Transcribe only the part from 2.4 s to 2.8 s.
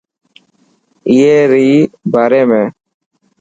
۾.